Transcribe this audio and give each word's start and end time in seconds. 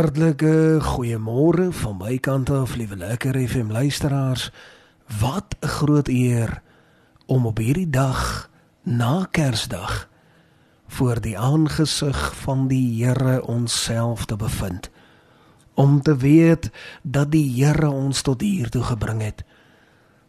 Hartlike 0.00 0.80
goeiemôre 0.80 1.66
van 1.76 1.98
my 2.00 2.14
kant 2.24 2.48
af, 2.50 2.72
liewe 2.80 2.96
lekker 2.96 3.36
FM 3.36 3.68
luisteraars. 3.68 4.46
Wat 5.20 5.56
'n 5.60 5.66
groot 5.66 6.08
eer 6.08 6.62
om 7.26 7.46
op 7.46 7.58
hierdie 7.58 7.90
dag 7.90 8.48
na 8.82 9.28
Kersdag 9.30 10.08
voor 10.86 11.20
die 11.20 11.38
aangesig 11.38 12.36
van 12.36 12.68
die 12.68 13.04
Here 13.04 13.46
onsself 13.46 14.24
te 14.24 14.36
bevind. 14.36 14.90
Om 15.74 16.02
te 16.02 16.16
weet 16.16 16.70
dat 17.02 17.30
die 17.30 17.64
Here 17.64 17.90
ons 17.90 18.22
tot 18.22 18.40
hier 18.40 18.68
toe 18.68 18.82
gebring 18.82 19.22
het. 19.22 19.44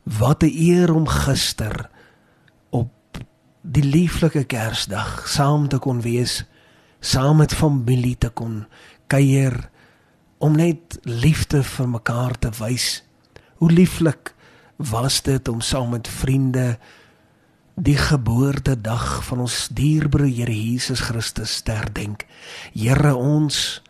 Wat 0.03 0.43
'n 0.43 0.51
eer 0.51 0.93
om 0.93 1.07
gister 1.07 1.89
op 2.69 2.91
die 3.61 3.83
lieflike 3.83 4.43
Kersdag 4.43 5.27
saam 5.27 5.67
te 5.67 5.77
kon 5.77 6.01
wees, 6.01 6.45
saam 6.99 7.38
met 7.38 7.53
familie 7.53 8.17
te 8.17 8.29
kon 8.29 8.65
kuier 9.11 9.57
om 10.41 10.55
net 10.57 10.97
liefde 11.03 11.61
vir 11.63 11.89
mekaar 11.89 12.38
te 12.39 12.49
wys. 12.57 13.03
Hoe 13.59 13.71
lieflik 13.71 14.33
was 14.77 15.21
dit 15.21 15.47
om 15.52 15.61
saam 15.61 15.91
met 15.93 16.07
vriende 16.07 16.77
die 17.75 17.97
geboortedag 17.97 19.23
van 19.25 19.45
ons 19.45 19.67
dierbare 19.73 20.29
Here 20.29 20.53
Jesus 20.53 21.03
Christus 21.07 21.59
te 21.61 21.75
herdenk. 21.75 22.25
Here 22.73 23.16
ons 23.16 23.81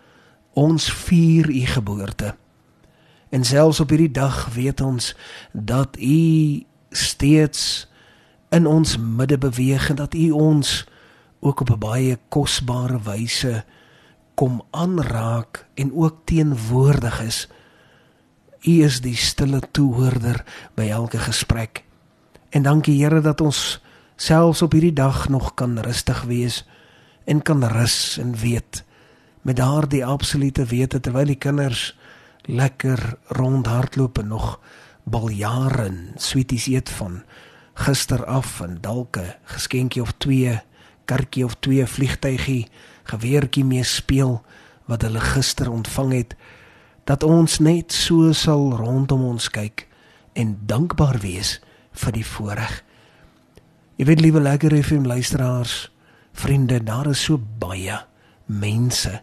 ons 0.53 0.89
vier 1.05 1.47
u 1.49 1.65
geboorte. 1.65 2.33
En 3.31 3.45
selfs 3.47 3.79
op 3.79 3.93
hierdie 3.93 4.11
dag 4.11 4.49
weet 4.53 4.81
ons 4.83 5.13
dat 5.53 5.95
u 5.95 6.63
steeds 6.91 7.87
in 8.51 8.67
ons 8.67 8.97
midde 8.97 9.37
beweeg 9.37 9.89
en 9.89 9.95
dat 9.95 10.13
u 10.13 10.31
ons 10.31 10.83
ook 11.39 11.61
op 11.61 11.69
'n 11.71 11.79
baie 11.79 12.17
kosbare 12.29 12.99
wyse 12.99 13.63
kom 14.35 14.61
aanraak 14.71 15.65
en 15.73 15.93
ook 15.93 16.21
teenwoordig 16.25 17.21
is. 17.21 17.47
U 18.61 18.83
is 18.83 19.01
die 19.01 19.15
stille 19.15 19.61
toehoorder 19.71 20.43
by 20.75 20.89
elke 20.89 21.17
gesprek. 21.17 21.83
En 22.49 22.63
dankie 22.63 23.03
Here 23.03 23.21
dat 23.21 23.41
ons 23.41 23.81
selfs 24.15 24.61
op 24.61 24.71
hierdie 24.71 24.93
dag 24.93 25.29
nog 25.29 25.53
kan 25.53 25.79
rustig 25.79 26.23
wees 26.29 26.63
en 27.25 27.41
kan 27.41 27.63
rus 27.63 28.17
en 28.17 28.35
weet 28.35 28.83
met 29.41 29.57
daardie 29.57 30.05
absolute 30.05 30.65
wete 30.65 30.99
terwyl 30.99 31.31
die 31.31 31.39
kinders 31.41 31.91
lekker 32.45 33.17
rondhardloop 33.37 34.19
en 34.21 34.27
nog 34.27 34.59
baljaren 35.03 36.13
sweeties 36.21 36.67
eet 36.69 36.89
van 36.89 37.21
gister 37.73 38.25
af 38.25 38.59
en 38.61 38.77
dalk 38.81 39.17
'n 39.17 39.33
geskenkie 39.43 40.01
of 40.01 40.13
twee 40.17 40.59
karretjie 41.05 41.45
of 41.45 41.55
twee 41.59 41.85
vliegtygie 41.85 42.67
geweertjie 43.09 43.65
mee 43.65 43.83
speel 43.83 44.41
wat 44.89 45.05
hulle 45.07 45.21
gister 45.23 45.71
ontvang 45.71 46.13
het 46.13 46.35
dat 47.09 47.23
ons 47.23 47.59
net 47.59 47.93
so 47.95 48.31
sal 48.37 48.71
rondom 48.77 49.23
ons 49.25 49.49
kyk 49.49 49.87
en 50.37 50.55
dankbaar 50.69 51.19
wees 51.23 51.57
vir 51.91 52.15
die 52.15 52.25
voorreg. 52.25 52.83
Jy 53.97 54.05
weet 54.07 54.21
liewe 54.23 54.41
lekker 54.41 54.75
FM 54.83 55.05
luisteraars, 55.09 55.91
vriende, 56.33 56.79
daar 56.83 57.09
is 57.11 57.23
so 57.23 57.37
baie 57.37 57.99
mense. 58.45 59.19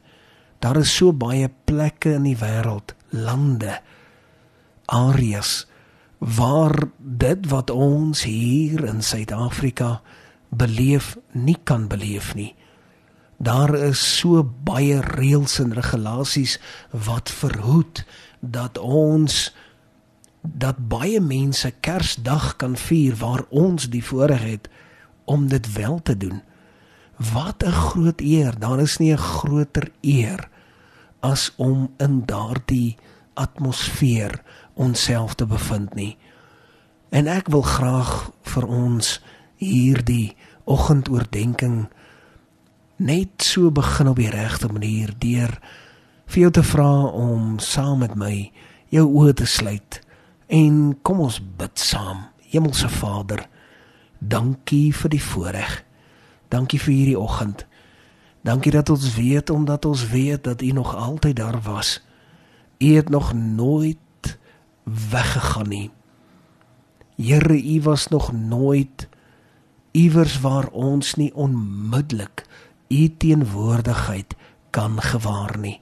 Daar 0.61 0.77
is 0.83 0.93
so 0.95 1.13
baie 1.13 1.49
plekke 1.65 2.17
in 2.19 2.27
die 2.29 2.37
wêreld, 2.39 2.95
lande, 3.15 3.79
areas 4.87 5.67
waar 6.19 6.89
dit 6.99 7.47
wat 7.47 7.71
ons 7.71 8.25
hier 8.27 8.83
in 8.89 9.03
Suid-Afrika 9.07 10.01
beleef 10.51 11.17
nie 11.33 11.57
kan 11.65 11.87
beleef 11.89 12.33
nie. 12.35 12.55
Daar 13.39 13.71
is 13.75 14.01
so 14.19 14.43
baie 14.43 14.99
reëls 15.01 15.61
en 15.63 15.71
regulasies 15.73 16.57
wat 16.91 17.31
verhoed 17.31 18.03
dat 18.41 18.79
ons 18.79 19.55
dat 20.43 20.79
baie 20.91 21.21
mense 21.23 21.71
Kersdag 21.81 22.57
kan 22.59 22.75
vier 22.77 23.15
waar 23.21 23.45
ons 23.51 23.87
die 23.95 24.03
voorreg 24.03 24.43
het 24.43 24.69
om 25.25 25.47
dit 25.49 25.73
wel 25.73 26.01
te 26.03 26.17
doen. 26.17 26.43
Wat 27.17 27.63
'n 27.63 27.73
groot 27.73 28.21
eer. 28.21 28.59
Daar 28.59 28.81
is 28.81 28.99
nie 28.99 29.13
'n 29.13 29.19
groter 29.19 29.91
eer 30.01 30.49
as 31.21 31.53
om 31.57 31.91
in 31.99 32.23
daardie 32.27 32.97
atmosfeer 33.35 34.43
onsself 34.75 35.35
te 35.35 35.47
bevind 35.47 35.95
nie. 35.95 36.17
En 37.11 37.27
ek 37.27 37.49
wil 37.49 37.63
graag 37.63 38.31
vir 38.43 38.67
ons 38.67 39.23
hierdie 39.57 40.37
oggendoordenkings 40.65 41.89
net 42.99 43.43
so 43.47 43.71
begin 43.71 44.09
op 44.11 44.19
die 44.19 44.31
regte 44.31 44.69
manier 44.73 45.13
deur 45.23 45.55
vir 46.29 46.41
jou 46.43 46.51
te 46.51 46.65
vra 46.67 46.91
om 47.15 47.59
saam 47.63 48.03
met 48.03 48.17
my 48.19 48.51
jou 48.93 49.05
oë 49.07 49.37
te 49.39 49.47
sluit 49.47 50.01
en 50.49 50.97
kom 51.05 51.21
ons 51.21 51.39
bid 51.61 51.79
saam. 51.79 52.27
Hemelse 52.49 52.89
Vader, 52.89 53.43
dankie 54.19 54.89
vir 54.97 55.13
die 55.13 55.23
voorreg. 55.23 55.83
Dankie 56.49 56.81
vir 56.81 56.95
hierdie 56.95 57.19
oggend. 57.21 57.67
Dankie 58.41 58.73
dat 58.73 58.89
ons 58.91 59.11
weet 59.19 59.51
omdat 59.53 59.85
ons 59.85 60.07
weet 60.09 60.45
dat 60.49 60.63
U 60.65 60.71
nog 60.73 60.95
altyd 60.97 61.37
daar 61.37 61.61
was. 61.63 61.99
U 62.81 62.95
het 62.97 63.09
nog 63.09 63.35
nooit 63.37 64.39
weggegaan 65.11 65.69
nie. 65.69 65.91
Here, 67.21 67.63
U 67.77 67.83
was 67.83 68.09
nog 68.09 68.33
nooit 68.33 69.09
iewers 69.93 70.41
waar 70.41 70.69
ons 70.73 71.15
nie 71.15 71.35
onmiddellik 71.35 72.47
u 72.89 73.17
teenwoordigheid 73.17 74.35
kan 74.71 75.03
gewaar 75.03 75.59
nie. 75.59 75.81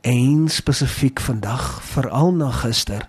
En 0.00 0.48
spesifiek 0.48 1.20
vandag, 1.20 1.82
veral 1.82 2.32
na 2.32 2.50
gister, 2.50 3.08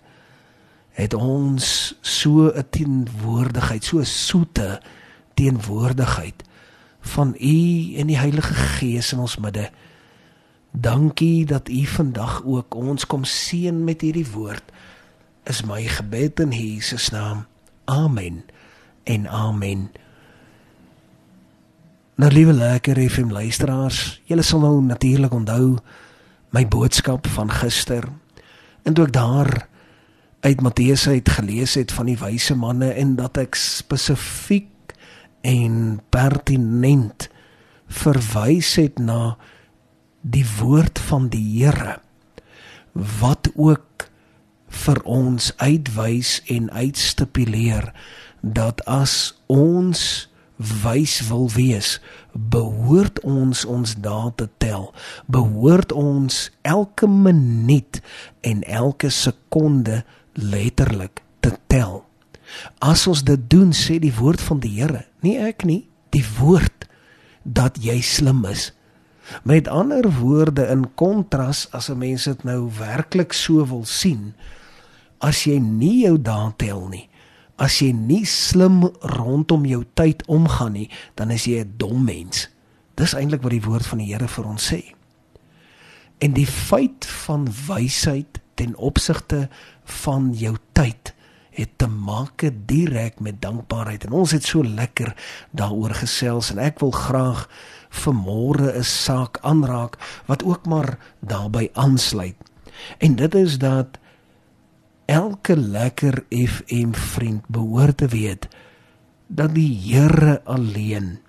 het 0.89 1.13
ons 1.13 1.95
so 2.01 2.49
'n 2.49 2.65
teenwoordigheid, 2.69 3.83
so 3.83 3.99
'n 3.99 4.05
soete 4.05 4.81
teenwoordigheid 5.33 6.43
van 6.99 7.35
u 7.39 7.95
en 7.95 8.07
die 8.07 8.17
Heilige 8.17 8.53
Gees 8.53 9.13
in 9.13 9.19
ons 9.19 9.37
midde. 9.37 9.69
Dankie 10.71 11.45
dat 11.45 11.69
u 11.69 11.85
vandag 11.85 12.43
ook 12.45 12.73
ons 12.73 13.07
kom 13.07 13.23
seën 13.23 13.83
met 13.83 14.01
hierdie 14.01 14.31
woord. 14.31 14.63
Is 15.43 15.63
my 15.63 15.87
gebed 15.87 16.39
in 16.39 16.51
Jesus 16.51 17.09
naam. 17.09 17.45
Amen. 17.85 18.43
En 19.03 19.29
amen. 19.29 19.91
Nou 22.17 22.31
liewe 22.33 22.53
lekker 22.53 22.97
FM 22.97 23.29
luisteraars, 23.29 24.21
julle 24.25 24.41
sal 24.41 24.63
nou 24.63 24.79
natuurlik 24.81 25.35
onthou 25.37 25.75
my 26.49 26.63
boodskap 26.65 27.27
van 27.29 27.51
gister. 27.53 28.07
En 28.81 28.95
toe 28.97 29.03
ek 29.05 29.11
daar 29.13 29.51
uit 30.41 30.63
Matteus 30.65 31.03
uit 31.07 31.29
gelees 31.29 31.75
het 31.77 31.91
van 31.93 32.09
die 32.09 32.17
wyse 32.17 32.55
manne 32.57 32.89
en 32.97 33.11
dat 33.19 33.37
ek 33.37 33.53
spesifiek 33.61 34.95
en 35.45 35.99
pertinent 36.09 37.27
verwys 37.85 38.71
het 38.81 38.97
na 38.97 39.35
die 40.25 40.45
woord 40.57 40.97
van 41.11 41.29
die 41.29 41.45
Here 41.59 41.99
wat 43.21 43.51
ook 43.53 44.07
vir 44.87 45.03
ons 45.05 45.51
uitwys 45.61 46.39
en 46.49 46.73
uitstipuleer 46.73 47.91
dat 48.41 48.81
as 48.89 49.37
ons 49.53 50.26
wys 50.57 51.19
wil 51.29 51.47
wees, 51.53 51.97
behoort 52.33 53.21
ons 53.25 53.63
ons 53.65 53.95
dae 54.01 54.31
te 54.35 54.47
tel. 54.57 54.89
Behoort 55.29 55.93
ons 55.93 56.49
elke 56.61 57.07
minuut 57.07 58.01
en 58.41 58.63
elke 58.63 59.09
sekonde 59.13 60.03
letterlik 60.33 61.21
te 61.39 61.53
tel. 61.69 62.03
As 62.81 63.05
ons 63.07 63.23
dit 63.25 63.49
doen, 63.49 63.73
sê 63.73 63.99
die 64.01 64.13
woord 64.13 64.41
van 64.41 64.61
die 64.63 64.73
Here, 64.79 65.05
nie 65.21 65.37
ek 65.37 65.65
nie, 65.67 65.85
die 66.15 66.25
woord 66.39 66.87
dat 67.43 67.77
jy 67.83 67.99
slim 68.01 68.45
is. 68.49 68.71
Met 69.43 69.67
ander 69.67 70.07
woorde 70.21 70.67
in 70.71 70.87
kontras 70.95 71.67
as 71.75 71.89
'n 71.89 71.97
mens 71.99 72.23
dit 72.23 72.43
nou 72.43 72.69
werklik 72.79 73.33
so 73.33 73.65
wil 73.65 73.85
sien, 73.85 74.33
as 75.19 75.43
jy 75.43 75.59
nie 75.59 76.05
jou 76.05 76.17
dae 76.17 76.53
tel 76.57 76.87
nie, 76.87 77.09
as 77.57 77.79
jy 77.81 77.91
nie 77.91 78.25
slim 78.25 78.83
rondom 79.01 79.65
jou 79.65 79.83
tyd 79.97 80.23
omgaan 80.27 80.73
nie, 80.73 80.89
dan 81.15 81.31
is 81.31 81.45
jy 81.45 81.63
'n 81.63 81.73
dom 81.77 82.03
mens. 82.03 82.49
Dis 82.95 83.13
eintlik 83.13 83.41
wat 83.41 83.51
die 83.51 83.61
woord 83.61 83.85
van 83.85 83.97
die 83.97 84.13
Here 84.13 84.27
vir 84.27 84.45
ons 84.45 84.73
sê. 84.73 84.93
En 86.19 86.33
die 86.33 86.47
feit 86.47 87.05
van 87.05 87.47
wysheid 87.67 88.39
ten 88.55 88.75
opsigte 88.75 89.49
van 89.83 90.33
jou 90.33 90.55
tyd 90.73 91.13
het 91.57 91.77
te 91.77 91.87
maak 91.87 92.43
direk 92.69 93.19
met 93.19 93.41
dankbaarheid 93.41 94.05
en 94.05 94.11
ons 94.11 94.31
het 94.31 94.45
so 94.45 94.63
lekker 94.63 95.15
daaroor 95.57 95.95
gesels 95.97 96.51
en 96.53 96.61
ek 96.61 96.79
wil 96.79 96.91
graag 96.93 97.47
vanmôre 98.03 98.77
'n 98.77 98.83
saak 98.83 99.39
aanraak 99.41 99.97
wat 100.25 100.43
ook 100.43 100.65
maar 100.65 100.97
daarbey 101.19 101.69
aansluit. 101.73 102.37
En 102.97 103.15
dit 103.15 103.35
is 103.35 103.57
dat 103.57 103.97
elke 105.07 105.55
lekker 105.55 106.27
FM 106.27 106.91
vriend 106.91 107.47
behoort 107.47 107.95
te 107.97 108.07
weet 108.11 108.47
dat 109.27 109.55
die 109.55 109.71
Here 109.71 110.43
alleen 110.43 111.19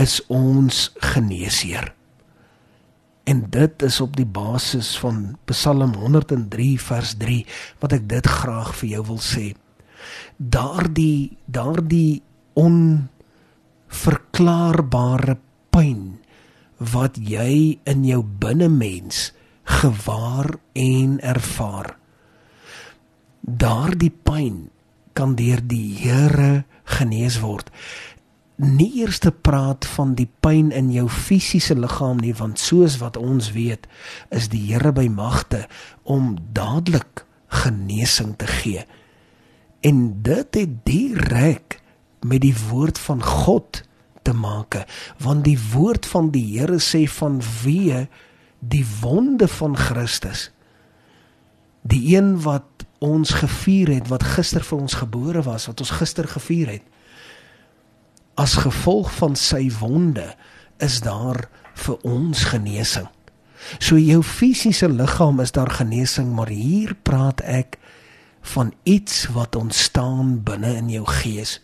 is 0.00 0.26
ons 0.32 0.92
geneesheer. 0.96 1.94
En 3.28 3.44
dit 3.52 3.82
is 3.84 4.00
op 4.00 4.16
die 4.16 4.26
basis 4.26 4.96
van 4.98 5.36
Psalm 5.44 5.94
103 5.94 6.80
vers 6.80 7.14
3 7.20 7.46
wat 7.84 7.92
ek 7.98 8.08
dit 8.08 8.26
graag 8.26 8.74
vir 8.80 8.88
jou 8.96 9.04
wil 9.12 9.20
sê. 9.20 9.52
Daardie 10.40 11.36
daardie 11.44 12.24
onverklaarbare 12.56 15.36
pyn 15.70 16.18
wat 16.80 17.20
jy 17.20 17.76
in 17.84 18.04
jou 18.08 18.24
binnemens 18.24 19.36
gewaar 19.68 20.56
en 20.72 21.20
ervaar. 21.20 21.99
Daardie 23.40 24.12
pyn 24.12 24.68
kan 25.16 25.34
deur 25.38 25.60
die 25.64 25.96
Here 26.00 26.64
genees 26.98 27.40
word. 27.40 27.70
Nie 28.60 28.90
eers 29.00 29.22
te 29.24 29.32
praat 29.32 29.86
van 29.96 30.14
die 30.18 30.28
pyn 30.44 30.68
in 30.76 30.90
jou 30.92 31.06
fisiese 31.08 31.74
liggaam 31.78 32.20
nie, 32.20 32.34
want 32.36 32.60
soos 32.60 32.98
wat 33.00 33.16
ons 33.16 33.52
weet, 33.56 33.88
is 34.28 34.50
die 34.52 34.62
Here 34.68 34.92
by 34.92 35.08
magte 35.08 35.64
om 36.04 36.36
dadelik 36.52 37.24
genesing 37.62 38.36
te 38.38 38.46
gee. 38.60 38.84
En 39.80 40.20
dit 40.22 40.60
het 40.60 40.74
direk 40.84 41.80
met 42.20 42.44
die 42.44 42.54
woord 42.68 43.00
van 43.00 43.24
God 43.24 43.82
te 44.22 44.36
maak, 44.36 44.82
want 45.24 45.46
die 45.48 45.58
woord 45.72 46.04
van 46.06 46.28
die 46.34 46.44
Here 46.58 46.78
sê 46.84 47.06
van 47.08 47.40
wie 47.64 48.06
die 48.60 48.84
wonde 49.00 49.48
van 49.48 49.76
Christus 49.76 50.50
die 51.82 52.16
een 52.16 52.42
wat 52.42 52.84
ons 53.00 53.30
gevier 53.40 53.94
het 53.96 54.08
wat 54.12 54.24
gister 54.36 54.64
vir 54.64 54.78
ons 54.78 54.94
gebore 55.00 55.42
was 55.42 55.66
wat 55.70 55.80
ons 55.80 55.92
gister 56.00 56.28
gevier 56.28 56.76
het 56.76 56.86
as 58.40 58.58
gevolg 58.60 59.10
van 59.18 59.36
sy 59.36 59.66
wonde 59.80 60.26
is 60.80 61.00
daar 61.04 61.48
vir 61.80 61.96
ons 62.08 62.44
genesing. 62.52 63.08
So 63.78 63.98
jou 64.00 64.22
fisiese 64.24 64.88
liggaam 64.88 65.40
is 65.44 65.52
daar 65.52 65.70
genesing 65.80 66.32
maar 66.36 66.48
hier 66.48 66.94
praat 66.94 67.42
ek 67.44 67.76
van 68.54 68.72
iets 68.88 69.26
wat 69.36 69.56
ontstaan 69.56 70.38
binne 70.44 70.72
in 70.78 70.88
jou 70.88 71.04
gees. 71.20 71.58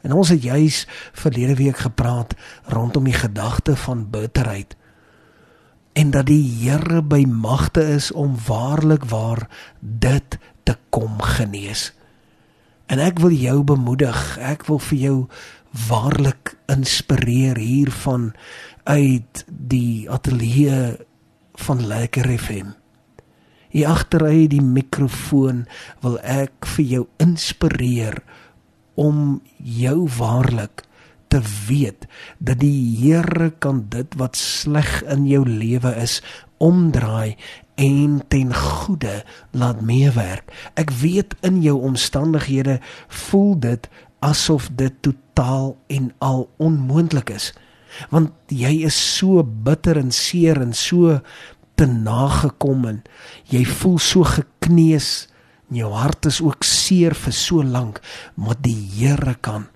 En 0.00 0.14
ons 0.16 0.30
het 0.32 0.42
juis 0.42 0.86
verlede 1.12 1.58
week 1.58 1.84
gepraat 1.84 2.32
rondom 2.72 3.04
die 3.04 3.18
gedagte 3.18 3.76
van 3.76 4.08
bitterheid 4.10 4.76
en 5.98 6.12
dat 6.14 6.28
die 6.28 6.44
Here 6.62 7.02
by 7.02 7.24
magte 7.26 7.82
is 7.82 8.12
om 8.12 8.36
waarlik 8.46 9.04
waar 9.10 9.48
dit 9.80 10.38
te 10.68 10.76
kom 10.92 11.16
genees. 11.24 11.88
En 12.92 13.00
ek 13.00 13.20
wil 13.24 13.32
jou 13.32 13.62
bemoedig, 13.64 14.18
ek 14.40 14.66
wil 14.68 14.80
vir 14.90 14.98
jou 15.00 15.16
waarlik 15.88 16.54
inspireer 16.72 17.60
hiervan 17.60 18.32
uit 18.88 19.44
die 19.48 20.08
ateljee 20.12 20.98
van 21.64 21.84
Lekker 21.88 22.28
FM. 22.36 22.74
Hier 23.72 23.92
agtery 23.92 24.46
die 24.48 24.64
mikrofoon 24.64 25.66
wil 26.04 26.16
ek 26.24 26.68
vir 26.76 26.86
jou 26.92 27.02
inspireer 27.20 28.22
om 28.98 29.40
jou 29.60 29.98
waarlik 30.16 30.84
te 31.28 31.42
weet 31.68 32.08
dat 32.40 32.62
die 32.62 32.96
Here 32.96 33.50
kan 33.60 33.84
dit 33.92 34.16
wat 34.20 34.36
sleg 34.40 35.02
in 35.04 35.28
jou 35.28 35.44
lewe 35.44 35.92
is 36.00 36.22
omdraai 36.64 37.36
en 37.78 38.18
ten 38.28 38.50
goeie 38.54 39.22
laat 39.54 39.80
meewerk. 39.86 40.50
Ek 40.74 40.90
weet 41.00 41.36
in 41.46 41.60
jou 41.62 41.76
omstandighede 41.86 42.78
voel 43.28 43.54
dit 43.62 43.88
asof 44.24 44.68
dit 44.74 44.94
totaal 45.06 45.76
en 45.86 46.10
al 46.18 46.48
onmoontlik 46.58 47.30
is. 47.30 47.52
Want 48.10 48.34
jy 48.50 48.82
is 48.88 48.98
so 48.98 49.44
bitter 49.46 49.98
en 50.00 50.10
seer 50.14 50.58
en 50.60 50.74
so 50.74 51.20
te 51.78 51.86
nagekom 51.86 52.84
en 52.90 53.02
jy 53.46 53.62
voel 53.78 53.98
so 54.02 54.26
gekneus. 54.26 55.28
Jou 55.70 55.92
hart 55.94 56.26
is 56.26 56.40
ook 56.42 56.64
seer 56.64 57.14
vir 57.14 57.34
so 57.36 57.62
lank, 57.62 58.00
maar 58.34 58.56
die 58.64 58.78
Here 58.98 59.36
kan 59.40 59.68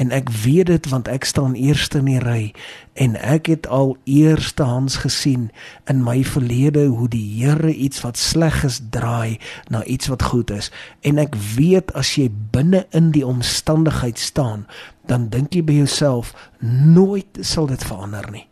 en 0.00 0.14
ek 0.16 0.30
weet 0.32 0.70
dit 0.70 0.86
want 0.88 1.08
ek 1.12 1.26
staan 1.28 1.52
eerste 1.54 2.00
in 2.00 2.08
die 2.08 2.22
ry. 2.22 2.52
En 2.96 3.18
ek 3.20 3.50
het 3.52 3.66
al 3.68 3.98
eerstehands 4.08 5.02
gesien 5.04 5.50
in 5.92 6.00
my 6.06 6.22
verlede 6.24 6.86
hoe 6.88 7.08
die 7.12 7.26
Here 7.40 7.72
iets 7.74 8.00
wat 8.00 8.16
sleg 8.16 8.62
is 8.64 8.80
draai 8.90 9.36
na 9.68 9.84
iets 9.84 10.08
wat 10.08 10.24
goed 10.32 10.50
is. 10.56 10.70
En 11.04 11.20
ek 11.20 11.36
weet 11.56 11.92
as 11.92 12.14
jy 12.16 12.30
binne 12.32 12.86
in 12.96 13.10
die 13.12 13.26
omstandigheid 13.26 14.18
staan 14.18 14.64
dan 15.10 15.28
dink 15.28 15.52
jy 15.54 15.62
by 15.66 15.76
jouself 15.82 16.32
nooit 16.64 17.42
sal 17.44 17.68
dit 17.68 17.84
verander 17.84 18.24
nie. 18.32 18.46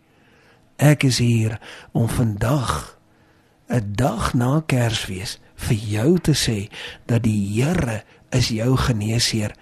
Ek 0.76 1.06
is 1.08 1.18
hier 1.22 1.56
om 1.96 2.08
vandag 2.12 2.98
'n 3.68 3.94
dag 3.96 4.34
na 4.34 4.60
Kersfees 4.66 5.38
vir 5.54 5.76
jou 5.76 6.18
te 6.18 6.32
sê 6.32 6.68
dat 7.06 7.22
die 7.22 7.40
Here 7.56 8.02
is 8.30 8.48
jou 8.48 8.76
geneesheer 8.76 9.54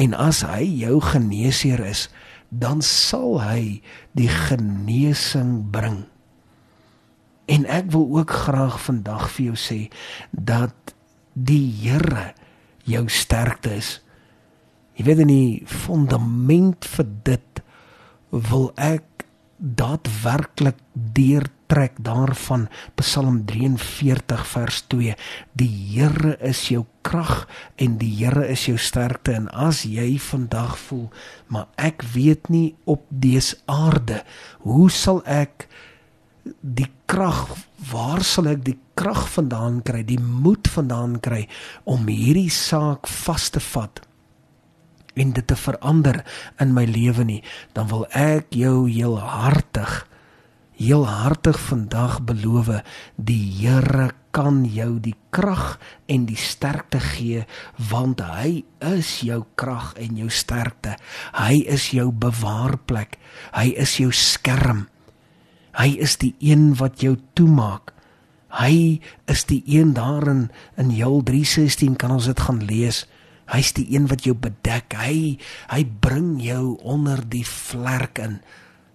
En 0.00 0.16
as 0.16 0.40
hy 0.46 0.64
jou 0.80 0.96
geneesheer 1.04 1.82
is, 1.84 2.08
dan 2.48 2.80
sal 2.82 3.38
hy 3.42 3.82
die 4.16 4.30
genesing 4.30 5.70
bring. 5.70 6.06
En 7.50 7.66
ek 7.68 7.90
wil 7.92 8.06
ook 8.18 8.32
graag 8.46 8.78
vandag 8.80 9.28
vir 9.34 9.50
jou 9.50 9.58
sê 9.58 9.80
dat 10.30 10.94
die 11.34 11.66
Here 11.82 12.32
jou 12.88 13.04
sterkte 13.12 13.74
is. 13.78 13.98
Jy 14.98 15.06
weet 15.06 15.22
in 15.24 15.32
die 15.32 15.62
fundament 15.66 16.86
vir 16.96 17.08
dit 17.26 17.62
wil 18.30 18.70
ek 18.80 19.26
daadwerklik 19.58 20.78
deur 20.92 21.46
trek 21.70 22.00
daarvan 22.02 22.66
Psalm 22.98 23.44
43 23.46 24.46
vers 24.52 24.80
2 24.90 25.14
die 25.58 25.70
Here 25.94 26.34
is 26.42 26.64
jou 26.72 26.82
krag 27.06 27.46
en 27.78 27.96
die 28.00 28.10
Here 28.18 28.48
is 28.50 28.66
jou 28.66 28.76
sterkte. 28.78 29.36
En 29.38 29.46
as 29.54 29.84
jy 29.86 30.16
vandag 30.18 30.74
voel 30.88 31.06
maar 31.46 31.70
ek 31.78 32.02
weet 32.14 32.50
nie 32.50 32.74
op 32.90 33.06
dese 33.10 33.60
aarde 33.70 34.24
hoe 34.66 34.90
sal 34.90 35.22
ek 35.26 35.68
die 36.60 36.88
krag 37.10 37.46
waar 37.90 38.22
sal 38.26 38.48
ek 38.50 38.64
die 38.66 38.78
krag 38.98 39.26
vandaan 39.30 39.80
kry 39.86 40.02
die 40.06 40.20
moed 40.20 40.68
vandaan 40.70 41.18
kry 41.22 41.44
om 41.88 42.08
hierdie 42.10 42.50
saak 42.50 43.08
vas 43.24 43.50
te 43.54 43.62
vat 43.70 44.02
en 45.20 45.34
dit 45.36 45.46
te 45.46 45.56
verander 45.58 46.22
in 46.62 46.70
my 46.74 46.86
lewe 46.88 47.26
nie? 47.26 47.42
Dan 47.74 47.90
wil 47.90 48.06
ek 48.16 48.54
jou 48.56 48.88
heel 48.88 49.18
hartig 49.20 50.00
heel 50.80 51.04
hartig 51.04 51.58
vandag 51.60 52.22
beloof 52.24 52.70
die 53.20 53.44
Here 53.60 54.10
kan 54.32 54.62
jou 54.64 54.96
die 55.02 55.16
krag 55.34 55.76
en 56.08 56.24
die 56.28 56.38
sterkte 56.38 57.02
gee 57.02 57.44
want 57.90 58.22
hy 58.24 58.62
is 58.88 59.20
jou 59.26 59.42
krag 59.60 59.92
en 60.00 60.16
jou 60.16 60.30
sterkte. 60.32 60.96
Hy 61.36 61.60
is 61.68 61.90
jou 61.92 62.08
bewaarplek. 62.14 63.18
Hy 63.52 63.74
is 63.76 63.98
jou 64.00 64.08
skerm. 64.14 64.86
Hy 65.76 65.98
is 66.00 66.16
die 66.22 66.32
een 66.40 66.72
wat 66.80 67.04
jou 67.04 67.16
toemaak. 67.36 67.92
Hy 68.50 69.02
is 69.30 69.44
die 69.46 69.60
een 69.68 69.92
daarin 69.94 70.48
in 70.80 70.90
Joel 70.96 71.22
3:16 71.28 71.96
kan 72.00 72.16
ons 72.16 72.26
dit 72.26 72.40
gaan 72.40 72.64
lees. 72.64 73.04
Hy's 73.50 73.72
die 73.74 73.86
een 73.90 74.06
wat 74.06 74.24
jou 74.24 74.34
bedek. 74.34 74.94
Hy 74.94 75.38
hy 75.68 75.84
bring 76.00 76.40
jou 76.40 76.78
onder 76.82 77.20
die 77.28 77.46
vlerk 77.46 78.18
in 78.18 78.40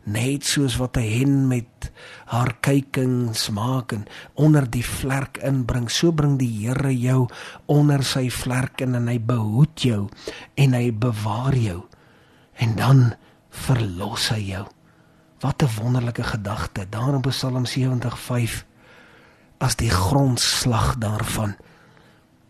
net 0.05 0.45
soos 0.45 0.77
wat 0.77 0.97
'n 0.97 1.09
hen 1.17 1.47
met 1.47 1.91
haar 2.25 2.53
kykings 2.61 3.49
maak 3.49 3.91
en 3.91 4.05
onder 4.33 4.69
die 4.69 4.85
vlerk 4.85 5.37
inbring 5.37 5.89
so 5.89 6.11
bring 6.11 6.37
die 6.37 6.67
Here 6.67 6.93
jou 6.99 7.27
onder 7.65 8.03
sy 8.03 8.29
vlerk 8.29 8.81
in 8.81 8.95
en 8.95 9.07
hy 9.07 9.19
behoed 9.19 9.81
jou 9.81 10.09
en 10.55 10.73
hy 10.73 10.91
bewaar 10.91 11.55
jou. 11.55 11.83
En 12.55 12.75
dan 12.75 13.13
verlos 13.49 14.29
hy 14.29 14.41
jou. 14.51 14.65
Wat 15.39 15.63
'n 15.63 15.81
wonderlike 15.81 16.23
gedagte 16.23 16.89
daar 16.89 17.13
in 17.13 17.21
Psalm 17.21 17.65
70:5 17.65 18.65
as 19.57 19.75
die 19.75 19.89
grondslag 19.89 20.95
daarvan 20.97 21.55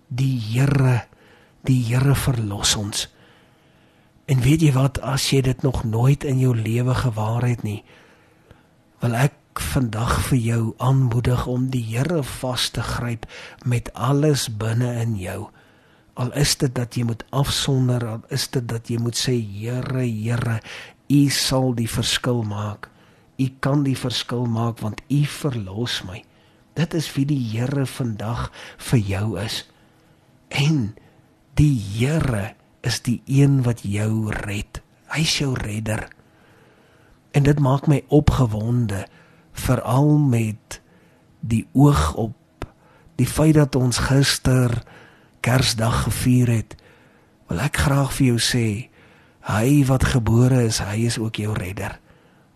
die 0.08 0.40
Here 0.40 1.08
die 1.64 1.84
Here 1.84 2.16
verlos 2.16 2.76
ons 2.76 3.08
En 4.26 4.42
weet 4.42 4.64
jy 4.66 4.72
wat 4.74 4.98
as 5.06 5.30
jy 5.30 5.44
dit 5.46 5.62
nog 5.62 5.84
nooit 5.86 6.24
in 6.26 6.40
jou 6.42 6.56
lewe 6.58 6.96
gewaar 6.98 7.46
het 7.46 7.62
nie, 7.66 7.84
wil 9.04 9.14
ek 9.20 9.62
vandag 9.62 10.16
vir 10.30 10.40
jou 10.42 10.62
aanmoedig 10.84 11.46
om 11.48 11.70
die 11.72 11.84
Here 11.92 12.24
vas 12.42 12.70
te 12.74 12.82
gryp 12.84 13.28
met 13.64 13.92
alles 13.94 14.48
binne 14.50 14.90
in 15.04 15.14
jou. 15.20 15.46
Al 16.16 16.34
is 16.34 16.56
dit 16.58 16.74
dat 16.76 16.96
jy 16.96 17.06
moet 17.06 17.24
afsonder, 17.36 18.04
al 18.08 18.24
is 18.34 18.48
dit 18.52 18.66
dat 18.68 18.90
jy 18.90 18.98
moet 19.00 19.20
sê 19.20 19.36
Here, 19.38 20.04
Here, 20.04 20.60
U 21.06 21.22
sal 21.30 21.76
die 21.78 21.90
verskil 21.90 22.42
maak. 22.48 22.90
U 23.38 23.48
kan 23.62 23.84
die 23.86 23.98
verskil 24.00 24.48
maak 24.50 24.82
want 24.82 25.04
U 25.12 25.22
verlos 25.30 26.02
my. 26.08 26.24
Dit 26.76 26.96
is 26.98 27.12
wie 27.14 27.28
die 27.30 27.42
Here 27.54 27.86
vandag 27.86 28.50
vir 28.90 29.00
jou 29.00 29.26
is. 29.40 29.62
En 30.50 30.96
die 31.60 31.76
Here 31.78 32.56
is 32.86 33.02
die 33.02 33.22
een 33.26 33.64
wat 33.66 33.82
jou 33.82 34.30
red. 34.46 34.82
Hy's 35.10 35.38
jou 35.42 35.54
redder. 35.58 36.08
En 37.34 37.44
dit 37.44 37.60
maak 37.60 37.90
my 37.90 38.04
opgewonde 38.14 39.06
veral 39.56 40.18
met 40.18 40.80
die 41.40 41.66
oog 41.74 42.14
op 42.14 42.68
die 43.16 43.28
feit 43.28 43.56
dat 43.56 43.76
ons 43.76 43.98
gister 44.10 44.84
Kersdag 45.46 46.04
gevier 46.08 46.50
het, 46.50 46.74
wil 47.48 47.62
ek 47.62 47.78
graag 47.86 48.10
vir 48.18 48.26
jou 48.32 48.40
sê, 48.42 48.68
hy 49.46 49.84
wat 49.86 50.08
gebore 50.16 50.64
is, 50.66 50.82
hy 50.82 51.06
is 51.06 51.20
ook 51.22 51.38
jou 51.38 51.54
redder. 51.54 52.00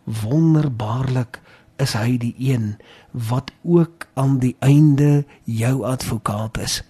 Wonderbaarlik 0.09 1.37
is 1.79 1.93
hy 1.93 2.17
die 2.17 2.33
een 2.41 2.73
wat 3.13 3.53
ook 3.61 4.09
aan 4.17 4.39
die 4.41 4.55
einde 4.65 5.23
jou 5.45 5.83
advokaat 5.85 6.57
is. 6.65 6.81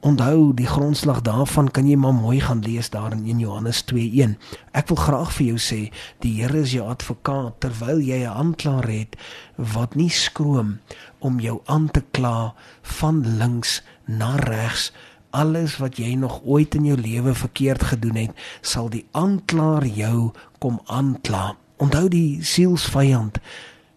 Onthou 0.00 0.54
die 0.56 0.66
grondslag 0.66 1.18
daarvan 1.20 1.66
kan 1.68 1.84
jy 1.84 1.96
maar 2.00 2.14
mooi 2.16 2.38
gaan 2.40 2.62
lees 2.64 2.88
daar 2.88 3.12
in 3.12 3.26
1 3.28 3.38
Johannes 3.38 3.82
2:1. 3.84 4.38
Ek 4.72 4.88
wil 4.88 4.96
graag 4.96 5.32
vir 5.32 5.46
jou 5.46 5.58
sê, 5.60 5.92
die 6.24 6.40
Here 6.40 6.60
is 6.60 6.72
jou 6.72 6.86
advokaat 6.88 7.60
terwyl 7.60 8.00
jy 8.00 8.24
'n 8.24 8.32
aanklaer 8.32 8.88
het 8.88 9.16
wat 9.56 9.94
nie 9.94 10.08
skroom 10.08 10.78
om 11.18 11.40
jou 11.40 11.60
aan 11.66 11.90
te 11.90 12.00
kla 12.10 12.54
van 12.82 13.36
links 13.38 13.82
na 14.06 14.36
regs. 14.36 14.92
Alles 15.30 15.76
wat 15.76 15.96
jy 15.96 16.14
nog 16.14 16.40
ooit 16.44 16.74
in 16.74 16.84
jou 16.84 16.96
lewe 16.96 17.34
verkeerd 17.34 17.82
gedoen 17.82 18.16
het, 18.16 18.30
sal 18.62 18.88
die 18.88 19.06
aanklaer 19.12 19.86
jou 19.86 20.32
kom 20.58 20.80
aankla. 20.86 21.56
Onthou 21.76 22.08
die 22.08 22.42
sielsvyand 22.44 23.38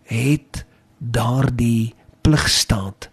het 0.03 0.65
daardie 0.98 1.95
pligstaat 2.22 3.12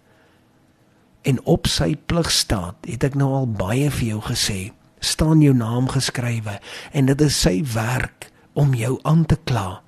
en 1.21 1.41
op 1.45 1.67
sy 1.69 1.95
pligstaat 1.95 2.89
het 2.89 3.03
ek 3.03 3.17
nou 3.19 3.29
al 3.41 3.49
baie 3.49 3.89
vir 3.93 4.07
jou 4.15 4.21
gesê 4.31 4.59
staan 5.01 5.41
jou 5.41 5.53
naam 5.57 5.89
geskrywe 5.89 6.59
en 6.93 7.09
dit 7.09 7.21
is 7.25 7.37
sy 7.45 7.59
werk 7.73 8.29
om 8.53 8.75
jou 8.77 8.97
aan 9.07 9.25
te 9.25 9.37
kla. 9.43 9.81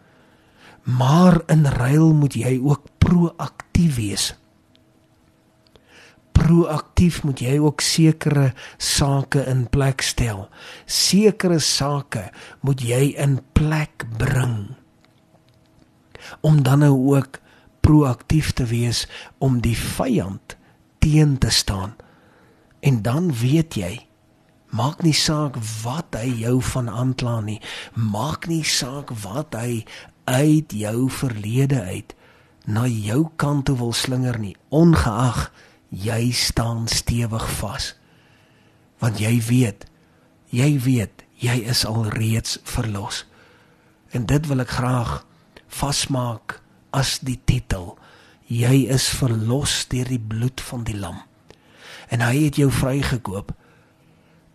Maar 0.84 1.42
in 1.52 1.66
ruil 1.70 2.14
moet 2.18 2.36
jy 2.36 2.58
ook 2.64 2.88
proaktief 3.04 3.96
wees. 3.96 4.26
Proaktief 6.34 7.22
moet 7.24 7.40
jy 7.46 7.60
ook 7.62 7.82
sekere 7.86 8.52
sake 8.78 9.46
in 9.48 9.68
plek 9.72 10.02
stel. 10.02 10.48
Sekere 10.86 11.60
sake 11.62 12.26
moet 12.66 12.82
jy 12.82 13.14
in 13.22 13.38
plek 13.54 14.08
bring. 14.18 14.74
Om 16.42 16.64
dan 16.64 16.84
nou 16.84 16.96
ook 17.14 17.40
proaktief 17.86 18.52
te 18.58 18.66
wees 18.66 19.06
om 19.38 19.62
die 19.62 19.78
vyand 19.78 20.58
teen 21.04 21.38
te 21.38 21.50
staan. 21.52 21.96
En 22.80 23.02
dan 23.02 23.34
weet 23.36 23.76
jy, 23.76 23.94
maak 24.72 25.04
nie 25.04 25.16
saak 25.16 25.60
wat 25.84 26.16
hy 26.16 26.32
jou 26.46 26.58
van 26.74 26.90
aankla 26.90 27.38
nie, 27.44 27.60
maak 27.94 28.48
nie 28.48 28.64
saak 28.64 29.12
wat 29.24 29.56
hy 29.60 29.84
uit 30.24 30.72
jou 30.72 31.10
verlede 31.12 31.82
uit 31.84 32.16
na 32.64 32.86
jou 32.88 33.28
kant 33.36 33.66
toe 33.68 33.76
wil 33.76 33.92
slinger 33.92 34.40
nie, 34.40 34.56
ongeag 34.72 35.50
jy 35.92 36.32
staan 36.32 36.88
stewig 36.88 37.44
vas. 37.60 37.92
Want 39.04 39.20
jy 39.20 39.36
weet, 39.44 39.84
jy 40.56 40.72
weet, 40.80 41.26
jy 41.44 41.60
is 41.68 41.84
al 41.86 42.08
reeds 42.16 42.62
verlos. 42.64 43.26
En 44.16 44.24
dit 44.30 44.48
wil 44.48 44.64
ek 44.64 44.78
graag 44.80 45.18
vasmaak 45.68 46.62
as 46.96 47.18
die 47.26 47.40
titel 47.44 47.98
jy 48.48 48.86
is 48.92 49.08
verlos 49.18 49.84
deur 49.92 50.10
die 50.10 50.20
bloed 50.20 50.62
van 50.62 50.84
die 50.88 50.98
lam. 50.98 51.22
En 52.10 52.22
hy 52.22 52.46
het 52.46 52.60
jou 52.62 52.70
vrygekoop. 52.72 53.54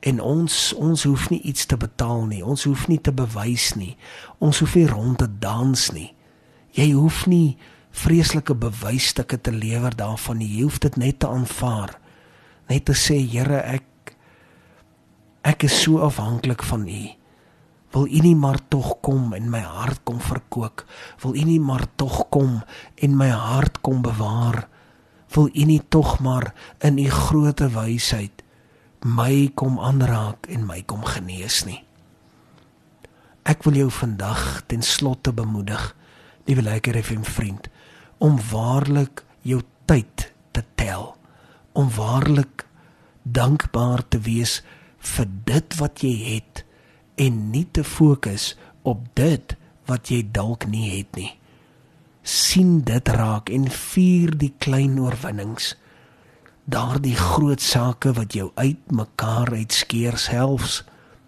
En 0.01 0.21
ons 0.23 0.57
ons 0.79 1.03
hoef 1.03 1.29
nie 1.33 1.41
iets 1.43 1.67
te 1.67 1.77
betaal 1.77 2.27
nie. 2.31 2.45
Ons 2.45 2.65
hoef 2.69 2.87
nie 2.89 3.01
te 3.01 3.13
bewys 3.13 3.73
nie. 3.75 3.97
Ons 4.39 4.61
hoef 4.63 4.77
nie 4.79 4.87
rond 4.87 5.19
te 5.19 5.27
dans 5.41 5.89
nie. 5.93 6.13
Jy 6.77 6.93
hoef 6.93 7.25
nie 7.27 7.57
vreeslike 7.99 8.55
bewysstukke 8.55 9.41
te 9.41 9.53
lewer 9.53 9.97
daarvan 9.97 10.39
nie. 10.39 10.51
Jy 10.59 10.69
hoef 10.69 10.79
dit 10.85 10.97
net 10.97 11.19
te 11.19 11.29
aanvaar. 11.29 11.97
Net 12.69 12.85
te 12.87 12.95
sê, 12.95 13.19
Here, 13.19 13.63
ek 13.65 14.15
ek 15.49 15.65
is 15.65 15.81
so 15.83 16.03
afhanklik 16.05 16.63
van 16.63 16.85
U. 16.85 17.05
Wil 17.91 18.05
U 18.07 18.21
nie 18.21 18.37
maar 18.37 18.61
tog 18.69 18.99
kom 19.01 19.33
en 19.33 19.49
my 19.51 19.61
hart 19.65 20.03
kom 20.05 20.21
verkoop? 20.21 20.85
Wil 21.23 21.37
U 21.37 21.45
nie 21.49 21.61
maar 21.61 21.87
tog 21.97 22.27
kom 22.29 22.61
en 22.95 23.17
my 23.17 23.29
hart 23.33 23.81
kom 23.81 24.03
bewaar? 24.05 24.67
Wil 25.35 25.49
U 25.49 25.65
nie 25.65 25.81
tog 25.89 26.19
maar 26.21 26.53
in 26.85 26.99
U 26.99 27.09
groote 27.09 27.71
wysheid 27.73 28.45
my 29.05 29.51
kom 29.55 29.79
aanraak 29.79 30.49
en 30.51 30.67
my 30.67 30.83
kom 30.83 31.05
genees 31.07 31.63
nie? 31.65 31.81
Ek 33.49 33.63
wil 33.65 33.79
jou 33.79 33.91
vandag 33.95 34.65
ten 34.69 34.83
slotte 34.83 35.33
bemoedig, 35.33 35.95
liewe 36.45 36.67
lekker 36.67 36.99
FM 37.01 37.23
vriend, 37.25 37.71
om 38.19 38.37
waarlik 38.51 39.23
jou 39.47 39.63
tyd 39.89 40.33
te 40.53 40.65
tel, 40.77 41.15
om 41.73 41.89
waarlik 41.97 42.67
dankbaar 43.23 44.03
te 44.09 44.21
wees 44.21 44.61
vir 45.15 45.31
dit 45.49 45.79
wat 45.79 46.03
jy 46.05 46.13
het 46.35 46.65
en 47.19 47.51
nie 47.53 47.67
te 47.73 47.85
fokus 47.85 48.53
op 48.87 49.03
dit 49.19 49.55
wat 49.91 50.11
jy 50.13 50.23
dalk 50.33 50.67
nie 50.71 50.89
het 50.99 51.17
nie. 51.17 51.33
sien 52.29 52.83
dit 52.85 53.09
raak 53.09 53.49
en 53.49 53.71
vier 53.73 54.35
die 54.37 54.51
klein 54.61 54.99
oorwinnings. 55.01 55.71
Daardie 56.69 57.17
groot 57.17 57.63
sake 57.65 58.13
wat 58.13 58.37
jou 58.37 58.51
uitmekaar 58.55 59.55
uitskeer 59.57 60.19
selfs 60.21 60.83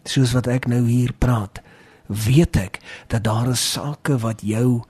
soos 0.05 0.35
wat 0.37 0.51
ek 0.53 0.69
nou 0.69 0.83
hier 0.85 1.15
praat, 1.17 1.63
weet 2.09 2.57
ek 2.61 2.81
dat 3.09 3.25
daar 3.25 3.49
is 3.55 3.65
sake 3.73 4.19
wat 4.21 4.45
jou 4.45 4.83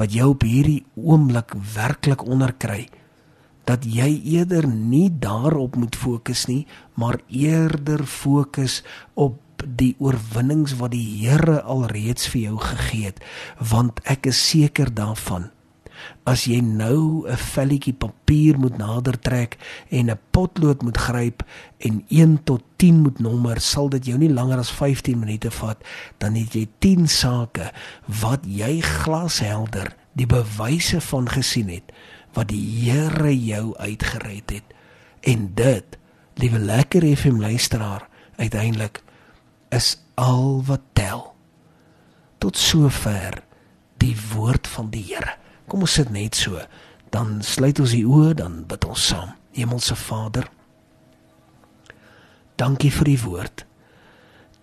wat 0.00 0.16
jou 0.16 0.30
op 0.32 0.48
hierdie 0.48 0.86
oomblik 0.96 1.52
werklik 1.74 2.24
onderkry 2.24 2.86
dat 3.64 3.86
jy 3.88 4.10
eerder 4.36 4.66
nie 4.68 5.08
daarop 5.08 5.76
moet 5.80 5.96
fokus 5.96 6.44
nie, 6.50 6.64
maar 7.00 7.18
eerder 7.28 8.04
fokus 8.06 8.82
op 9.14 9.40
die 9.66 9.94
oorwinnings 9.98 10.76
wat 10.76 10.90
die 10.90 11.26
Here 11.26 11.62
alreeds 11.62 12.28
vir 12.28 12.40
jou 12.40 12.58
gegee 12.58 13.10
het, 13.10 13.20
want 13.58 14.00
ek 14.04 14.26
is 14.26 14.40
seker 14.50 14.94
daarvan 14.94 15.50
as 16.24 16.44
jy 16.48 16.60
nou 16.60 17.24
'n 17.28 17.36
velletjie 17.36 17.94
papier 17.94 18.58
moet 18.58 18.76
nader 18.78 19.16
trek 19.20 19.56
en 19.90 20.10
'n 20.10 20.18
potlood 20.30 20.82
moet 20.82 20.98
gryp 20.98 21.42
en 21.78 22.04
1 22.08 22.44
tot 22.44 22.62
10 22.76 23.00
moet 23.02 23.18
nommer, 23.18 23.60
sal 23.60 23.88
dit 23.88 24.06
jou 24.06 24.18
nie 24.18 24.32
langer 24.32 24.58
as 24.58 24.70
15 24.70 25.18
minute 25.18 25.50
vat 25.50 25.78
dan 26.18 26.34
het 26.34 26.52
jy 26.52 26.68
10 26.78 27.08
sake 27.08 27.72
wat 28.20 28.40
jy 28.44 28.80
glashelder 28.80 29.96
die 30.12 30.26
bewyse 30.26 31.00
van 31.00 31.28
gesien 31.28 31.68
het 31.68 31.92
wat 32.34 32.48
die 32.48 32.90
Here 32.90 33.30
jou 33.30 33.76
uitgered 33.76 34.50
het. 34.50 34.64
En 35.22 35.54
dit 35.54 35.98
liewe 36.34 36.58
lekker 36.58 37.16
FM 37.16 37.38
luisteraar 37.40 38.08
uiteindelik 38.36 39.03
is 39.74 39.96
al 40.14 40.62
wat 40.66 40.80
tel. 40.92 41.34
Tot 42.38 42.56
sover 42.56 43.42
die 44.02 44.16
woord 44.32 44.68
van 44.68 44.90
die 44.90 45.02
Here. 45.02 45.36
Kom 45.68 45.84
ons 45.86 45.96
sit 45.98 46.10
net 46.12 46.36
so, 46.36 46.60
dan 47.14 47.38
sluit 47.42 47.80
ons 47.80 47.94
die 47.94 48.04
oë, 48.06 48.34
dan 48.38 48.62
bid 48.68 48.84
ons 48.84 49.06
saam. 49.10 49.32
Hemelse 49.54 49.94
Vader, 49.96 50.48
dankie 52.58 52.90
vir 52.92 53.10
die 53.12 53.20
woord. 53.22 53.64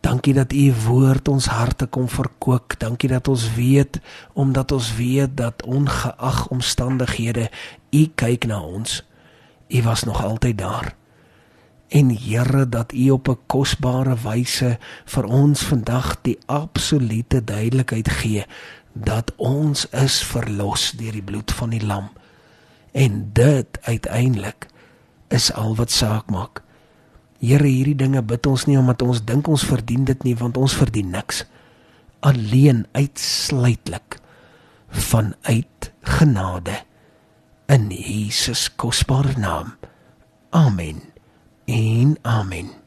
Dankie 0.02 0.34
dat 0.34 0.54
u 0.54 0.66
woord 0.88 1.30
ons 1.30 1.48
harte 1.54 1.86
kom 1.86 2.08
verkoop. 2.10 2.74
Dankie 2.82 3.10
dat 3.12 3.28
ons 3.30 3.46
weet 3.54 4.00
omdat 4.34 4.72
ons 4.74 4.96
weet 4.98 5.38
dat 5.38 5.62
ongeag 5.64 6.48
omstandighede 6.50 7.52
u 7.94 8.02
kyk 8.16 8.50
na 8.50 8.60
ons. 8.62 9.04
U 9.70 9.84
was 9.86 10.04
nog 10.04 10.24
altyd 10.26 10.58
daar 10.58 10.96
en 11.92 12.10
Here 12.16 12.70
dat 12.70 12.94
U 12.94 13.10
op 13.10 13.28
'n 13.28 13.40
kosbare 13.46 14.16
wyse 14.24 14.78
vir 15.06 15.26
ons 15.26 15.62
vandag 15.62 16.22
die 16.22 16.38
absolute 16.46 17.44
duidelikheid 17.44 18.10
gee 18.10 18.46
dat 18.94 19.34
ons 19.36 19.90
is 19.90 20.24
verlos 20.24 20.92
deur 20.92 21.12
die 21.12 21.24
bloed 21.24 21.52
van 21.52 21.70
die 21.70 21.86
lam. 21.86 22.10
En 22.92 23.30
dit 23.34 23.80
uiteindelik 23.82 24.68
is 25.28 25.54
al 25.54 25.76
wat 25.76 25.92
saak 25.92 26.30
maak. 26.30 26.62
Here, 27.40 27.68
hierdie 27.68 27.96
dinge 27.96 28.22
bid 28.22 28.46
ons 28.46 28.66
nie 28.66 28.78
omdat 28.78 29.02
ons 29.02 29.24
dink 29.26 29.48
ons 29.48 29.64
verdien 29.66 30.06
dit 30.06 30.24
nie, 30.24 30.36
want 30.36 30.58
ons 30.58 30.74
verdien 30.74 31.10
niks. 31.10 31.46
Alleen 32.20 32.86
uitsluitlik 32.92 34.20
vanuit 34.90 35.92
genade 36.02 36.84
in 37.66 37.90
Jesus 37.90 38.76
kosbare 38.76 39.40
naam. 39.40 39.74
Amen 40.50 41.11
en 41.68 42.18
amen. 42.24 42.81